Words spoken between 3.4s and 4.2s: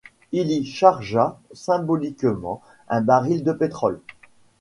de pétrole.